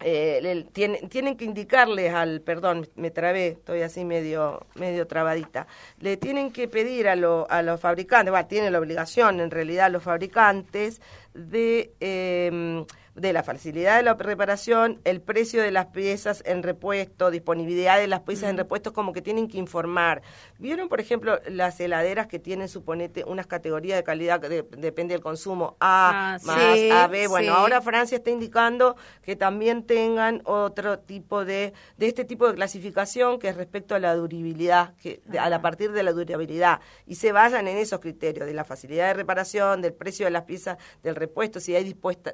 eh, 0.00 0.66
tienen, 0.72 1.36
que 1.36 1.44
indicarles 1.44 2.14
al, 2.14 2.40
perdón, 2.40 2.88
me 2.96 3.10
trabé, 3.10 3.48
estoy 3.48 3.82
así 3.82 4.04
medio, 4.04 4.66
medio 4.74 5.06
trabadita, 5.06 5.66
le 5.98 6.16
tienen 6.16 6.52
que 6.52 6.68
pedir 6.68 7.08
a, 7.08 7.12
a 7.12 7.62
los 7.62 7.80
fabricantes, 7.80 8.30
bueno, 8.30 8.46
tienen 8.46 8.72
la 8.72 8.78
obligación 8.78 9.40
en 9.40 9.50
realidad 9.50 9.90
los 9.90 10.02
fabricantes 10.02 11.00
de 11.34 11.92
eh, 12.00 12.84
de 13.20 13.32
la 13.32 13.42
facilidad 13.42 13.96
de 13.96 14.02
la 14.02 14.14
reparación, 14.14 15.00
el 15.04 15.20
precio 15.20 15.62
de 15.62 15.70
las 15.70 15.86
piezas 15.86 16.42
en 16.46 16.62
repuesto, 16.62 17.30
disponibilidad 17.30 17.98
de 17.98 18.06
las 18.06 18.20
piezas 18.20 18.50
en 18.50 18.56
repuesto, 18.56 18.92
como 18.92 19.12
que 19.12 19.22
tienen 19.22 19.48
que 19.48 19.58
informar. 19.58 20.22
¿Vieron, 20.58 20.88
por 20.88 21.00
ejemplo, 21.00 21.38
las 21.48 21.78
heladeras 21.80 22.26
que 22.26 22.38
tienen, 22.38 22.68
suponete, 22.68 23.24
unas 23.24 23.46
categorías 23.46 23.98
de 23.98 24.04
calidad 24.04 24.40
que 24.40 24.62
depende 24.76 25.14
del 25.14 25.22
consumo, 25.22 25.76
A, 25.80 26.36
ah, 26.36 26.38
más, 26.44 26.78
A, 26.92 27.06
B? 27.08 27.28
Bueno, 27.28 27.54
ahora 27.54 27.82
Francia 27.82 28.16
está 28.16 28.30
indicando 28.30 28.96
que 29.22 29.36
también 29.36 29.84
tengan 29.84 30.42
otro 30.44 30.98
tipo 30.98 31.44
de, 31.44 31.72
de 31.98 32.06
este 32.06 32.24
tipo 32.24 32.48
de 32.48 32.54
clasificación 32.54 33.38
que 33.38 33.48
es 33.48 33.56
respecto 33.56 33.94
a 33.94 33.98
la 33.98 34.14
durabilidad, 34.14 34.94
que, 34.96 35.20
a, 35.38 35.50
la, 35.50 35.60
partir 35.60 35.92
de 35.92 36.02
la 36.02 36.12
durabilidad, 36.12 36.80
y 37.06 37.16
se 37.16 37.32
vayan 37.32 37.68
en 37.68 37.76
esos 37.76 38.00
criterios, 38.00 38.46
de 38.46 38.54
la 38.54 38.64
facilidad 38.64 39.08
de 39.08 39.14
reparación, 39.14 39.82
del 39.82 39.92
precio 39.92 40.24
de 40.24 40.30
las 40.30 40.44
piezas 40.44 40.78
del 41.02 41.16
repuesto, 41.16 41.60
si 41.60 41.74
hay 41.74 41.84
dispuesta, 41.84 42.32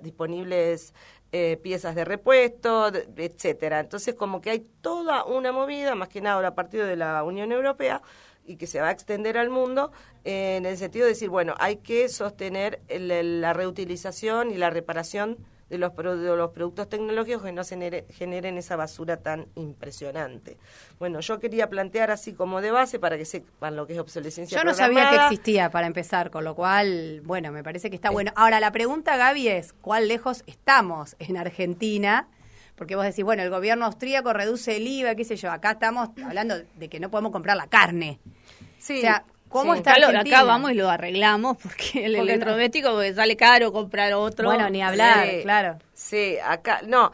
eh, 1.33 1.59
piezas 1.63 1.95
de 1.95 2.05
repuesto, 2.05 2.91
etcétera. 3.17 3.81
Entonces, 3.81 4.15
como 4.15 4.41
que 4.41 4.51
hay 4.51 4.67
toda 4.81 5.25
una 5.25 5.53
movida, 5.53 5.95
más 5.95 6.09
que 6.09 6.21
nada 6.21 6.47
a 6.47 6.55
partir 6.55 6.85
de 6.85 6.97
la 6.97 7.23
Unión 7.25 7.53
Europea, 7.53 8.03
y 8.45 8.57
que 8.57 8.67
se 8.67 8.81
va 8.81 8.89
a 8.89 8.93
extender 8.93 9.37
al 9.39 9.51
mundo, 9.51 9.91
eh, 10.25 10.57
en 10.57 10.67
el 10.67 10.77
sentido 10.79 11.05
de 11.05 11.13
decir, 11.13 11.29
bueno, 11.29 11.55
hay 11.59 11.77
que 11.77 12.09
sostener 12.09 12.81
la 12.89 13.53
reutilización 13.53 14.51
y 14.51 14.57
la 14.57 14.71
reparación 14.71 15.37
de 15.69 15.79
los, 15.79 15.97
de 15.97 16.37
los 16.37 16.51
productos 16.53 16.89
tecnológicos 16.89 17.43
que 17.43 17.53
no 17.53 17.63
generen 17.65 18.57
esa 18.57 18.77
basura 18.77 19.17
tan 19.17 19.47
impresionante. 19.57 20.59
Bueno, 20.99 21.21
yo 21.21 21.41
quería 21.41 21.69
plantear 21.69 22.11
así 22.11 22.35
como 22.35 22.61
de 22.61 22.71
base 22.71 22.99
para 22.99 23.19
que 23.19 23.25
sepan 23.25 23.75
lo 23.75 23.87
que 23.87 23.95
es 23.95 23.99
obsolescencia 23.99 24.59
Yo 24.59 24.65
no 24.65 24.75
sabía 24.75 25.11
que 25.11 25.17
existía 25.17 25.71
para 25.71 25.87
empezar, 25.87 26.31
con 26.31 26.45
lo 26.45 26.55
cual, 26.55 27.21
bueno, 27.25 27.51
me 27.51 27.65
parece 27.65 27.91
que 27.91 27.97
está 27.97 28.11
bueno. 28.11 28.33
Ahora, 28.37 28.61
la 28.61 28.71
pregunta, 28.71 29.17
Gaby, 29.17 29.49
es, 29.49 29.73
¿cuál 29.73 30.09
lejos 30.09 30.45
estamos 30.47 31.17
en 31.19 31.37
Argentina? 31.37 32.29
Porque 32.77 32.95
vos 32.95 33.05
decís, 33.05 33.25
bueno, 33.25 33.43
el 33.43 33.51
gobierno 33.51 33.87
austríaco 33.87 34.33
reduce 34.33 34.77
el 34.77 34.87
IVA, 34.87 35.15
qué 35.15 35.25
sé 35.25 35.37
yo, 35.37 35.51
acá 35.51 35.73
estamos 35.73 36.11
hablando 36.25 36.57
de 36.77 36.89
que 36.89 37.01
no 37.01 37.11
podemos 37.11 37.33
comprar 37.33 37.57
la 37.57 37.67
carne. 37.67 38.21
Sí. 38.79 38.99
O 38.99 39.01
sea, 39.01 39.25
¿Cómo 39.49 39.73
Sí. 39.73 39.79
está 39.79 39.93
Acá, 39.93 40.01
lo- 40.01 40.07
Argentina? 40.09 40.39
acá 40.39 40.47
vamos 40.47 40.73
y 40.73 40.75
lo 40.75 40.91
arreglamos 40.91 41.57
porque 41.63 41.83
el 42.05 42.13
Porque 42.13 42.17
no- 42.17 42.23
electrodoméstico 42.23 42.91
porque 42.91 43.15
sale 43.15 43.37
caro 43.37 43.73
comprar 43.73 44.13
otro. 44.15 44.49
Bueno, 44.49 44.69
ni 44.71 44.83
hablar, 44.83 45.27
Sí. 45.29 45.43
claro. 45.43 45.79
Sí, 45.95 46.37
acá, 46.45 46.81
no. 46.87 47.13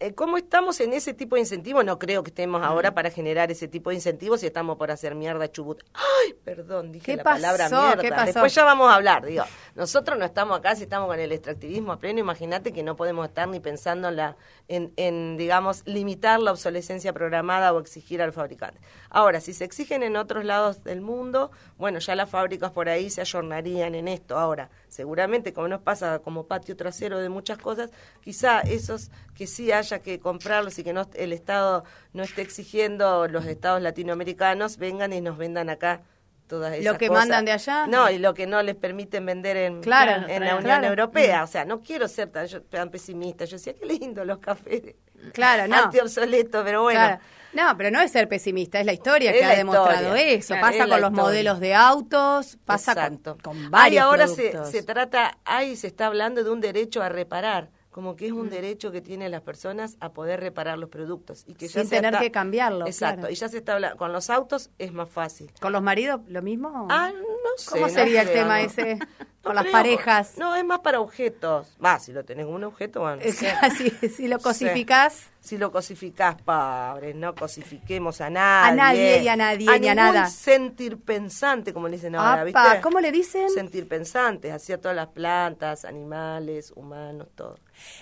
Eh, 0.00 0.14
¿Cómo 0.14 0.36
estamos 0.36 0.78
en 0.78 0.92
ese 0.92 1.12
tipo 1.12 1.34
de 1.34 1.40
incentivos? 1.40 1.84
No 1.84 1.98
creo 1.98 2.22
que 2.22 2.30
estemos 2.30 2.62
ahora 2.62 2.94
para 2.94 3.10
generar 3.10 3.50
ese 3.50 3.66
tipo 3.66 3.90
de 3.90 3.96
incentivos 3.96 4.44
y 4.44 4.46
estamos 4.46 4.76
por 4.76 4.92
hacer 4.92 5.16
mierda 5.16 5.50
Chubut. 5.50 5.82
Ay, 5.92 6.34
perdón, 6.44 6.92
dije 6.92 7.04
¿Qué 7.06 7.16
la 7.16 7.24
palabra 7.24 7.64
pasó? 7.68 7.82
mierda. 7.82 8.02
¿Qué 8.02 8.10
pasó? 8.10 8.26
Después 8.26 8.54
ya 8.54 8.62
vamos 8.62 8.88
a 8.88 8.94
hablar, 8.94 9.26
digo. 9.26 9.42
Nosotros 9.74 10.16
no 10.16 10.24
estamos 10.24 10.56
acá 10.56 10.76
si 10.76 10.84
estamos 10.84 11.08
con 11.08 11.18
el 11.18 11.32
extractivismo 11.32 11.90
a 11.90 11.98
pleno. 11.98 12.20
Imagínate 12.20 12.72
que 12.72 12.84
no 12.84 12.94
podemos 12.94 13.26
estar 13.26 13.48
ni 13.48 13.58
pensando 13.58 14.08
en, 14.08 14.16
la, 14.16 14.36
en, 14.68 14.92
en, 14.94 15.36
digamos, 15.36 15.82
limitar 15.84 16.38
la 16.38 16.52
obsolescencia 16.52 17.12
programada 17.12 17.72
o 17.72 17.80
exigir 17.80 18.22
al 18.22 18.32
fabricante. 18.32 18.78
Ahora, 19.10 19.40
si 19.40 19.52
se 19.52 19.64
exigen 19.64 20.04
en 20.04 20.16
otros 20.16 20.44
lados 20.44 20.84
del 20.84 21.00
mundo, 21.00 21.50
bueno, 21.76 21.98
ya 21.98 22.14
las 22.14 22.30
fábricas 22.30 22.70
por 22.70 22.88
ahí 22.88 23.10
se 23.10 23.20
ayornarían 23.20 23.96
en 23.96 24.06
esto. 24.06 24.38
Ahora, 24.38 24.70
seguramente, 24.86 25.52
como 25.52 25.66
nos 25.66 25.80
pasa 25.80 26.20
como 26.20 26.46
patio 26.46 26.76
trasero 26.76 27.18
de 27.18 27.28
muchas 27.30 27.58
cosas, 27.58 27.90
quizá 28.20 28.60
esos 28.60 29.10
que 29.34 29.48
sí 29.48 29.72
haya 29.94 30.02
que 30.02 30.18
comprarlos 30.20 30.78
y 30.78 30.84
que 30.84 30.92
no 30.92 31.08
el 31.14 31.32
Estado 31.32 31.84
no 32.12 32.22
esté 32.22 32.42
exigiendo 32.42 33.26
los 33.28 33.46
Estados 33.46 33.80
latinoamericanos 33.82 34.76
vengan 34.78 35.12
y 35.12 35.20
nos 35.20 35.36
vendan 35.38 35.70
acá 35.70 36.02
todas 36.46 36.72
esas 36.74 36.84
Lo 36.92 36.98
que 36.98 37.08
cosas. 37.08 37.22
mandan 37.24 37.44
de 37.44 37.52
allá. 37.52 37.86
No, 37.86 38.08
y 38.10 38.18
lo 38.18 38.32
que 38.32 38.46
no 38.46 38.62
les 38.62 38.74
permiten 38.74 39.26
vender 39.26 39.56
en, 39.58 39.82
Claro, 39.82 40.26
en 40.28 40.40
la. 40.44 40.52
Unión 40.56 40.62
Claro. 40.64 40.82
Mm. 40.86 40.90
Europea. 40.90 41.42
O 41.44 41.46
sea, 41.46 41.64
no 41.66 41.80
quiero 41.80 42.08
ser 42.08 42.30
tan, 42.30 42.46
yo- 42.46 42.62
tan 42.62 42.90
pesimista. 42.90 43.44
Yo 43.44 43.56
decía, 43.58 43.74
qué 43.74 43.84
lindo 43.84 44.24
los 44.24 44.38
cafés 44.38 44.94
Claro, 45.34 45.68
no. 45.68 45.76
anti-obsoletos, 45.76 46.64
pero 46.64 46.82
bueno. 46.84 47.00
Claro. 47.00 47.20
No, 47.52 47.76
pero 47.78 47.90
no 47.90 48.00
es 48.00 48.12
ser 48.12 48.28
pesimista, 48.28 48.78
es 48.80 48.84
la 48.86 48.92
historia 48.92 49.30
Es 49.30 49.38
que 49.38 49.44
ha 49.44 49.56
demostrado 49.56 50.02
historia, 50.16 50.22
eso. 50.34 50.48
claro, 50.48 50.60
pasa 50.62 50.74
es 50.84 50.90
con 50.90 51.00
los 51.00 51.10
historia. 51.10 51.22
modelos 51.22 51.60
de 51.60 51.74
autos, 51.74 52.58
pasa 52.64 52.94
con, 52.94 53.02
Exacto. 53.04 53.38
con 53.42 53.70
varios 53.70 53.92
Ay, 53.92 53.98
ahora 53.98 54.28
se, 54.28 54.64
se 54.66 54.82
trata, 54.82 55.38
ahí 55.46 55.74
se 55.76 55.86
está 55.86 56.06
hablando 56.06 56.44
de 56.44 56.50
un 56.50 56.60
derecho 56.60 57.02
a 57.02 57.08
reparar, 57.08 57.70
como 57.98 58.14
que 58.14 58.26
es 58.28 58.32
Mm. 58.32 58.38
un 58.38 58.48
derecho 58.48 58.92
que 58.92 59.00
tienen 59.00 59.32
las 59.32 59.42
personas 59.42 59.96
a 59.98 60.12
poder 60.12 60.38
reparar 60.38 60.78
los 60.78 60.88
productos 60.88 61.42
y 61.48 61.54
que 61.54 61.66
ya 61.66 61.80
Sin 61.80 61.90
se 61.90 61.96
tener 61.96 62.12
está- 62.14 62.20
que 62.22 62.30
cambiarlo, 62.30 62.86
Exacto, 62.86 63.22
claro. 63.22 63.32
y 63.32 63.34
ya 63.34 63.48
se 63.48 63.58
está 63.58 63.72
hablando 63.74 63.96
con 63.96 64.12
los 64.12 64.30
autos 64.30 64.70
es 64.78 64.92
más 64.92 65.08
fácil. 65.10 65.50
¿Con 65.60 65.72
los 65.72 65.82
maridos 65.82 66.20
lo 66.28 66.40
mismo? 66.40 66.86
Ah, 66.90 67.10
no 67.12 67.18
sé. 67.56 67.70
¿Cómo 67.72 67.88
no 67.88 67.92
sería 67.92 68.22
el 68.22 68.28
tema 68.32 68.60
ese? 68.62 69.00
No 69.48 69.54
Con 69.54 69.54
las 69.56 69.64
creo, 69.64 69.72
parejas. 69.72 70.32
No, 70.36 70.54
es 70.54 70.64
más 70.64 70.80
para 70.80 71.00
objetos. 71.00 71.68
Va, 71.84 71.98
si 71.98 72.12
lo 72.12 72.24
tenés 72.24 72.44
como 72.44 72.56
un 72.56 72.64
objeto, 72.64 73.00
bueno. 73.00 73.22
Si, 73.22 73.90
si 74.10 74.28
lo 74.28 74.38
cosificás, 74.38 75.30
Si 75.40 75.56
lo 75.56 75.72
cosificás, 75.72 76.36
pobres, 76.42 77.14
no 77.14 77.34
cosifiquemos 77.34 78.20
a 78.20 78.28
nadie. 78.28 78.70
A 78.70 78.74
nadie 78.74 79.22
y 79.22 79.28
a 79.28 79.36
nadie 79.36 79.80
ni 79.80 79.88
a 79.88 79.94
nada. 79.94 80.26
sentir 80.26 80.98
pensante, 80.98 81.72
como 81.72 81.88
le 81.88 81.96
dicen 81.96 82.14
ahora, 82.16 82.44
¿viste? 82.44 82.60
¿cómo 82.82 83.00
le 83.00 83.10
dicen? 83.10 83.48
Sentir 83.48 83.88
pensantes, 83.88 84.52
hacia 84.52 84.78
todas 84.80 84.96
las 84.96 85.08
plantas, 85.08 85.84
animales, 85.84 86.72
humanos, 86.76 87.28
todo. 87.34 87.56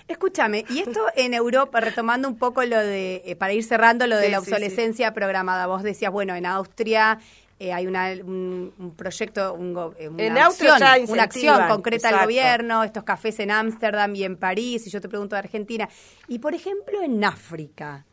Escúchame, 0.07 0.65
y 0.69 0.79
esto 0.79 0.99
en 1.15 1.33
Europa, 1.33 1.79
retomando 1.79 2.27
un 2.27 2.37
poco 2.37 2.63
lo 2.65 2.77
de, 2.79 3.21
eh, 3.25 3.35
para 3.35 3.53
ir 3.53 3.63
cerrando 3.63 4.07
lo 4.07 4.17
de 4.17 4.25
Sí, 4.25 4.31
la 4.31 4.41
sí, 4.41 4.49
obsolescencia 4.49 5.13
programada, 5.13 5.67
vos 5.67 5.83
decías, 5.83 6.11
bueno, 6.11 6.35
en 6.35 6.45
Austria 6.45 7.19
eh, 7.59 7.73
hay 7.73 7.87
una, 7.87 8.09
un, 8.23 8.71
un 8.77 8.95
proyecto, 8.95 9.53
un 9.53 9.75
eh, 9.97 10.09
una, 10.09 10.45
acción, 10.45 10.79
una 11.07 11.23
acción 11.23 11.67
concreta 11.67 12.09
del 12.09 12.19
gobierno, 12.21 12.83
estos 12.83 13.03
cafés 13.03 13.39
en 13.39 13.49
Ámsterdam 13.49 14.13
y 14.15 14.23
en 14.23 14.37
París, 14.37 14.85
y 14.85 14.89
yo 14.91 15.01
te 15.01 15.09
pregunto 15.09 15.35
de 15.35 15.39
Argentina. 15.39 15.89
Y 16.27 16.37
por 16.39 16.53
ejemplo, 16.53 17.01
en 17.01 17.23
África, 17.23 18.05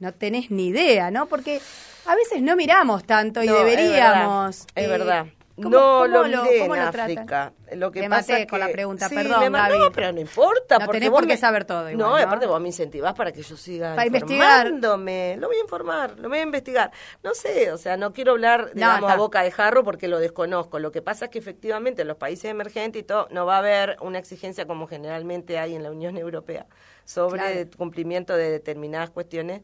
no 0.00 0.12
tenés 0.12 0.50
ni 0.50 0.66
idea, 0.66 1.10
¿no? 1.10 1.26
Porque 1.26 1.60
a 2.06 2.14
veces 2.14 2.42
no 2.42 2.56
miramos 2.56 3.04
tanto 3.04 3.42
y 3.42 3.46
No, 3.46 3.56
es 3.56 3.64
deberíamos. 3.64 4.66
Es 4.74 4.84
eh, 4.84 4.88
verdad. 4.88 5.26
¿Cómo- 5.62 5.76
no 5.76 5.80
cómo 6.02 6.06
lo 6.06 6.24
miré 6.44 6.58
cómo 6.60 6.74
en 6.76 6.84
lo 6.84 6.90
tratan? 6.90 7.18
África. 7.18 7.52
Lo 7.74 7.90
que 7.90 8.02
Te 8.02 8.10
pasa 8.10 8.32
maté 8.32 8.46
con 8.46 8.60
la 8.60 8.68
pregunta, 8.68 9.08
Sí, 9.08 9.14
perdón. 9.14 9.50
No, 9.52 9.92
pero 9.92 10.12
no 10.12 10.20
importa. 10.20 10.78
No 10.78 10.84
porque 10.84 10.98
tenés 11.00 11.10
por 11.10 11.22
qué 11.22 11.26
me- 11.34 11.36
saber 11.38 11.64
todo 11.64 11.88
igual, 11.90 11.96
No, 11.96 12.18
¿no? 12.18 12.22
aparte 12.22 12.46
vos 12.46 12.60
me 12.60 12.68
incentivás 12.68 13.14
para 13.14 13.32
que 13.32 13.42
yo 13.42 13.56
siga 13.56 13.94
Para 13.94 14.06
investigar. 14.06 14.66
informándome. 14.66 15.36
Lo 15.38 15.46
voy 15.48 15.56
a 15.56 15.60
informar, 15.60 16.18
lo 16.18 16.28
voy 16.28 16.38
a 16.38 16.42
investigar. 16.42 16.90
No 17.22 17.34
sé, 17.34 17.72
o 17.72 17.78
sea, 17.78 17.96
no 17.96 18.12
quiero 18.12 18.32
hablar, 18.32 18.72
digamos, 18.74 19.10
a 19.10 19.16
boca 19.16 19.42
de 19.42 19.50
jarro 19.50 19.84
porque 19.84 20.08
lo 20.08 20.18
desconozco. 20.18 20.78
Lo 20.78 20.92
que 20.92 21.00
pasa 21.02 21.26
es 21.26 21.30
que 21.30 21.38
efectivamente 21.38 22.02
en 22.02 22.08
los 22.08 22.16
países 22.18 22.44
emergentes 22.50 23.00
y 23.00 23.04
todo, 23.04 23.26
no 23.30 23.46
va 23.46 23.56
a 23.56 23.58
haber 23.58 23.96
una 24.02 24.18
exigencia 24.18 24.66
como 24.66 24.86
generalmente 24.86 25.58
hay 25.58 25.74
en 25.74 25.82
la 25.82 25.90
Unión 25.90 26.16
Europea 26.18 26.66
sobre 27.04 27.40
Claro. 27.40 27.58
el 27.60 27.70
cumplimiento 27.76 28.36
de 28.36 28.50
determinadas 28.50 29.10
cuestiones. 29.10 29.62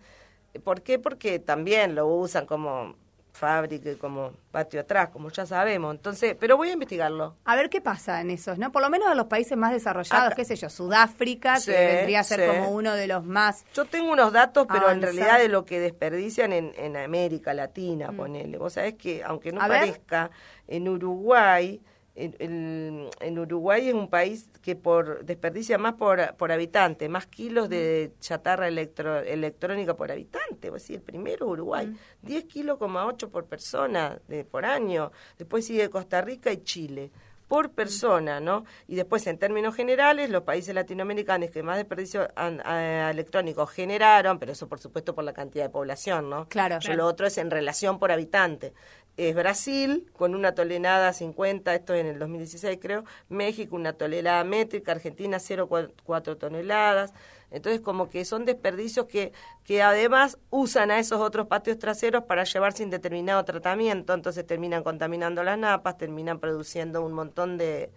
¿Por 0.64 0.80
qué? 0.82 0.98
Porque 0.98 1.38
también 1.38 1.94
lo 1.94 2.06
usan 2.06 2.46
como 2.46 2.96
fábrica 3.32 3.90
y 3.90 3.96
como 3.96 4.32
patio 4.50 4.80
atrás, 4.80 5.10
como 5.10 5.30
ya 5.30 5.46
sabemos. 5.46 5.94
Entonces, 5.94 6.36
pero 6.38 6.56
voy 6.56 6.70
a 6.70 6.72
investigarlo. 6.72 7.36
A 7.44 7.54
ver 7.56 7.70
qué 7.70 7.80
pasa 7.80 8.20
en 8.20 8.30
esos, 8.30 8.58
¿no? 8.58 8.72
Por 8.72 8.82
lo 8.82 8.90
menos 8.90 9.10
en 9.10 9.16
los 9.16 9.26
países 9.26 9.56
más 9.56 9.72
desarrollados, 9.72 10.26
Acá- 10.26 10.34
qué 10.36 10.44
sé 10.44 10.56
yo, 10.56 10.68
Sudáfrica, 10.68 11.60
Sí, 11.60 11.70
que 11.70 11.86
vendría 11.86 12.20
a 12.20 12.24
ser 12.24 12.40
sí. 12.40 12.46
como 12.46 12.70
uno 12.70 12.94
de 12.94 13.06
los 13.06 13.24
más... 13.24 13.64
Yo 13.74 13.84
tengo 13.84 14.10
unos 14.12 14.32
datos, 14.32 14.66
pero 14.70 14.90
en 14.90 15.00
realidad 15.02 15.38
de 15.38 15.48
lo 15.48 15.64
que 15.64 15.78
desperdician 15.80 16.52
en, 16.52 16.72
en 16.76 16.96
América 16.96 17.54
Latina, 17.54 18.10
ponele. 18.12 18.58
Vos 18.58 18.72
sabés 18.72 18.94
que, 18.94 19.22
aunque 19.24 19.52
no 19.52 19.60
Mm. 19.60 19.62
A 19.64 19.68
ver. 19.68 19.80
parezca, 19.80 20.30
en 20.66 20.88
Uruguay, 20.88 21.80
en, 22.18 22.36
en- 22.38 23.10
en 23.20 23.38
Uruguay 23.38 23.88
es 23.88 23.94
un 23.94 24.08
país 24.08 24.48
que 24.62 24.76
por 24.76 25.24
desperdicia 25.24 25.78
más 25.78 25.94
por, 25.94 26.34
por 26.36 26.52
habitante, 26.52 27.08
más 27.08 27.26
kilos 27.26 27.68
de 27.68 28.12
Mm. 28.16 28.20
chatarra 28.20 28.68
electro- 28.68 29.20
electrónica 29.22 29.94
por 29.96 30.10
habitante. 30.12 30.70
Vos 30.70 30.82
decís, 30.82 30.96
el 30.96 31.02
primero 31.02 31.46
Uruguay, 31.46 31.86
Mm. 31.86 31.96
10 32.22 32.44
kilos, 32.44 32.78
8 32.80 33.30
por 33.30 33.46
persona 33.46 34.18
de, 34.28 34.44
por 34.44 34.64
año. 34.64 35.12
Después 35.38 35.64
sigue 35.66 35.88
Costa 35.90 36.20
Rica 36.20 36.52
y 36.52 36.58
Chile 36.62 37.10
por 37.46 37.70
persona, 37.70 38.40
¿no? 38.40 38.64
Y 38.88 38.94
después, 38.94 39.26
en 39.26 39.38
términos 39.38 39.74
generales, 39.74 40.28
los 40.28 40.42
países 40.42 40.74
latinoamericanos 40.74 41.48
que 41.50 41.62
más 41.62 41.78
desperdicio 41.78 42.28
an- 42.36 42.60
a- 42.62 43.10
electrónico 43.10 43.64
generaron, 43.64 44.38
pero 44.38 44.52
eso 44.52 44.68
por 44.68 44.78
supuesto 44.80 45.14
por 45.14 45.24
la 45.24 45.32
cantidad 45.32 45.64
de 45.64 45.70
población, 45.70 46.28
¿no? 46.28 46.46
Claro. 46.48 46.78
Yo 46.80 46.92
lo 46.92 47.06
otro 47.06 47.26
es 47.26 47.38
en 47.38 47.50
relación 47.50 47.98
por 47.98 48.12
habitante. 48.12 48.74
Es 49.18 49.34
Brasil, 49.34 50.06
con 50.16 50.36
una 50.36 50.54
tonelada 50.54 51.12
50, 51.12 51.74
esto 51.74 51.92
en 51.92 52.06
el 52.06 52.20
2016 52.20 52.78
creo, 52.80 53.04
México 53.28 53.74
una 53.74 53.92
tonelada 53.92 54.44
métrica, 54.44 54.92
Argentina 54.92 55.38
0,4 55.38 56.38
toneladas. 56.38 57.12
Entonces, 57.50 57.80
como 57.80 58.10
que 58.10 58.24
son 58.24 58.44
desperdicios 58.44 59.06
que, 59.06 59.32
que 59.64 59.82
además 59.82 60.38
usan 60.50 60.92
a 60.92 61.00
esos 61.00 61.20
otros 61.20 61.48
patios 61.48 61.80
traseros 61.80 62.22
para 62.24 62.44
llevar 62.44 62.74
sin 62.74 62.90
determinado 62.90 63.44
tratamiento, 63.44 64.14
entonces 64.14 64.46
terminan 64.46 64.84
contaminando 64.84 65.42
las 65.42 65.58
napas, 65.58 65.98
terminan 65.98 66.38
produciendo 66.38 67.04
un 67.04 67.12
montón 67.12 67.58
de, 67.58 67.90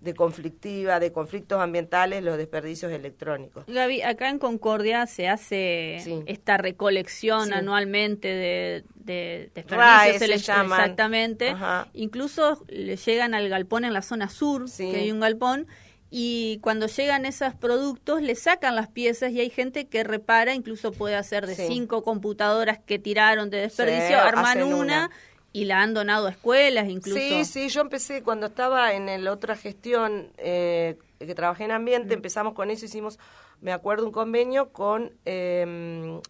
de 0.00 0.14
conflictiva, 0.14 1.00
de 1.00 1.10
conflictos 1.10 1.60
ambientales, 1.60 2.22
los 2.22 2.36
desperdicios 2.36 2.92
electrónicos. 2.92 3.64
Gaby, 3.66 4.02
acá 4.02 4.28
en 4.28 4.38
Concordia 4.38 5.06
se 5.06 5.26
hace 5.28 5.98
Sí. 6.04 6.22
esta 6.26 6.58
recolección 6.58 7.46
Sí. 7.46 7.52
anualmente 7.54 8.28
de, 8.28 8.84
de 8.94 9.50
desperdicios 9.54 10.18
se 10.18 10.26
elect- 10.26 10.46
llaman. 10.46 10.80
exactamente. 10.80 11.48
Ajá. 11.48 11.88
Incluso 11.94 12.62
le 12.68 12.96
llegan 12.96 13.34
al 13.34 13.48
galpón 13.48 13.84
en 13.84 13.92
la 13.94 14.02
zona 14.02 14.28
sur, 14.28 14.68
Sí. 14.68 14.90
que 14.92 14.98
hay 14.98 15.10
un 15.10 15.20
galpón, 15.20 15.66
y 16.08 16.60
cuando 16.62 16.86
llegan 16.86 17.24
esos 17.26 17.54
productos 17.54 18.22
le 18.22 18.36
sacan 18.36 18.76
las 18.76 18.88
piezas 18.88 19.32
y 19.32 19.40
hay 19.40 19.50
gente 19.50 19.86
que 19.88 20.04
repara, 20.04 20.54
incluso 20.54 20.92
puede 20.92 21.16
hacer 21.16 21.46
de 21.46 21.56
Sí. 21.56 21.64
cinco 21.66 22.04
computadoras 22.04 22.78
que 22.78 22.98
tiraron 23.00 23.50
de 23.50 23.58
desperdicio, 23.62 24.08
Sí, 24.08 24.14
arman 24.14 24.62
una. 24.62 25.10
Y 25.56 25.64
la 25.64 25.80
han 25.80 25.94
donado 25.94 26.26
a 26.26 26.32
escuelas 26.32 26.86
incluso. 26.86 27.18
Sí, 27.18 27.46
sí, 27.46 27.70
yo 27.70 27.80
empecé 27.80 28.22
cuando 28.22 28.44
estaba 28.44 28.92
en 28.92 29.24
la 29.24 29.32
otra 29.32 29.56
gestión 29.56 30.28
eh, 30.36 30.98
que 31.18 31.34
trabajé 31.34 31.64
en 31.64 31.70
ambiente, 31.70 32.12
empezamos 32.12 32.52
con 32.52 32.70
eso, 32.70 32.84
hicimos, 32.84 33.18
me 33.62 33.72
acuerdo, 33.72 34.04
un 34.04 34.12
convenio 34.12 34.70
con 34.70 35.14
eh, 35.24 36.20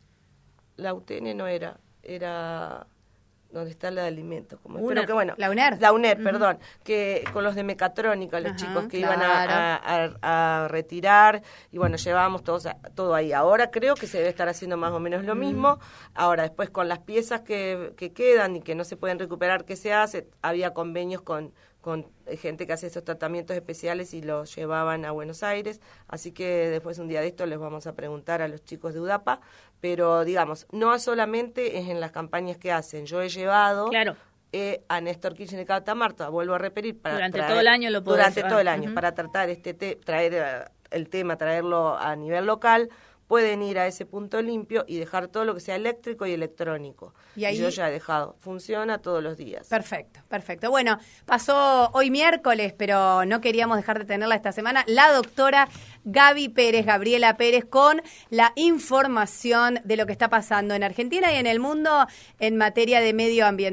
la 0.77 0.95
UTN, 0.95 1.37
no 1.37 1.49
era, 1.49 1.81
era 2.05 2.87
donde 3.51 3.71
está 3.71 3.91
la 3.91 4.03
de 4.03 4.09
alimentos, 4.09 4.59
como 4.61 4.79
UNER. 4.79 5.07
que 5.07 5.13
bueno, 5.13 5.35
La 5.39 5.51
UNER. 5.51 5.81
la 5.81 5.93
UNER, 5.93 6.23
perdón, 6.23 6.59
que 6.85 7.25
con 7.33 7.43
los 7.45 7.55
de 7.55 7.65
mecatrónica, 7.65 8.39
los 8.41 8.53
Ajá, 8.53 8.57
chicos 8.59 8.85
que 8.89 8.99
claro. 8.99 9.15
iban 9.15 9.23
a, 9.31 9.77
a- 10.23 10.65
a 10.65 10.69
retirar 10.69 11.43
y 11.73 11.79
bueno, 11.79 11.97
llevábamos 11.97 12.43
todos 12.45 12.67
a- 12.67 12.77
todo 12.95 13.15
ahí. 13.15 13.33
Ahora 13.33 13.71
creo 13.71 13.95
que 13.95 14.07
se 14.07 14.19
debe 14.19 14.31
estar 14.31 14.49
haciendo 14.49 14.77
más 14.77 14.93
o 14.93 15.01
menos 15.01 15.25
lo 15.25 15.35
mismo. 15.35 15.79
Ahora 16.15 16.43
después 16.43 16.71
con 16.71 16.89
las 16.89 16.99
piezas 17.01 17.41
que, 17.43 17.93
que 17.97 18.13
quedan 18.13 18.57
y 18.57 18.61
que 18.61 18.75
no 18.75 18.85
se 18.85 18.97
pueden 18.97 19.19
recuperar, 19.19 19.65
¿qué 19.65 19.77
se 19.77 19.93
hace? 19.93 20.29
Había 20.43 20.75
convenios 20.75 21.23
con 21.23 21.53
con 21.81 22.05
gente 22.41 22.67
que 22.67 22.73
hace 22.73 22.89
estos 22.89 23.05
tratamientos 23.05 23.55
especiales 23.57 24.13
y 24.13 24.21
los 24.21 24.53
llevaban 24.57 25.05
a 25.05 25.13
Buenos 25.13 25.45
Aires, 25.45 25.81
así 26.09 26.33
que 26.33 26.69
después 26.69 26.99
un 26.99 27.07
día 27.07 27.21
de 27.21 27.29
esto 27.29 27.47
les 27.47 27.61
vamos 27.61 27.87
a 27.87 27.93
preguntar 27.95 28.43
a 28.43 28.49
los 28.49 28.65
chicos 28.65 28.93
de 28.93 28.99
UDAPA, 28.99 29.41
pero 29.81 30.25
digamos, 30.25 30.67
no 30.73 30.99
solamente 30.99 31.79
es 31.79 31.89
en 31.89 32.01
las 32.01 32.11
campañas 32.13 32.57
que 32.59 32.73
hacen, 32.73 33.07
yo 33.07 33.21
he 33.23 33.29
llevado 33.29 33.89
Claro. 33.89 34.17
eh, 34.53 34.83
a 34.89 35.01
Néstor 35.01 35.35
Kirchner 35.35 35.63
y 35.63 35.67
Catamarta, 35.67 36.29
vuelvo 36.29 36.55
a 36.55 36.59
repetir, 36.59 36.99
para 37.01 37.17
Durante 37.17 37.39
traer- 37.39 37.49
todo 37.51 37.61
el 37.61 37.69
año 37.69 37.91
lo 37.91 38.03
podés 38.03 38.19
Durante 38.19 38.37
llevar. 38.41 38.51
todo 38.51 38.61
el 38.61 38.69
año, 38.69 38.95
para 38.95 39.15
tratar 39.15 39.51
este 39.51 39.75
te- 39.75 39.97
traer 39.97 40.35
eh, 40.35 40.65
el 40.91 41.09
tema, 41.09 41.37
traerlo 41.37 41.97
a 41.99 42.15
nivel 42.17 42.47
local, 42.47 42.89
pueden 43.27 43.61
ir 43.61 43.77
a 43.77 43.89
ese 43.89 44.07
punto 44.07 44.41
limpio 44.41 44.85
y 44.87 44.99
dejar 44.99 45.27
todo 45.27 45.45
lo 45.45 45.53
que 45.53 45.59
sea 45.59 45.75
eléctrico 45.75 46.27
y 46.27 46.33
electrónico. 46.33 47.13
Y 47.35 47.45
ahí- 47.45 47.59
yo 47.59 47.69
ya 47.71 47.89
he 47.89 47.93
dejado. 47.93 48.37
Funciona 48.39 48.99
todos 48.99 49.21
los 49.21 49.37
días. 49.37 49.67
Perfecto, 49.69 50.21
perfecto. 50.29 50.71
Bueno, 50.71 50.97
pasó 51.25 51.91
hoy 51.93 52.13
miércoles, 52.13 52.73
pero 52.73 53.25
no 53.25 53.41
queríamos 53.41 53.79
dejar 53.79 53.99
de 53.99 54.05
tenerla 54.05 54.37
esta 54.37 54.53
semana, 54.53 54.85
la 54.87 55.11
doctora 55.13 55.69
Gaby 56.07 56.49
Pérez, 56.49 56.87
Gabriela 56.87 57.37
Pérez, 57.37 57.65
con 57.65 58.01
la 58.31 58.53
información 58.55 59.81
de 59.85 59.97
lo 59.97 60.07
que 60.07 60.13
está 60.13 60.31
pasando 60.31 60.75
en 60.75 60.83
Argentina 60.83 61.33
y 61.33 61.37
en 61.37 61.47
el 61.47 61.61
mundo 61.61 62.07
en 62.39 62.57
materia 62.57 63.01
de 63.01 63.13
medio 63.13 63.47
ambiente. 63.47 63.67